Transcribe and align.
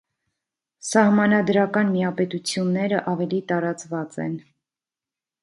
Սահմանադրական 0.91 1.91
միապետությունները 1.97 3.03
ավելի 3.13 3.43
տարածված 3.53 4.19
են։ 4.27 4.35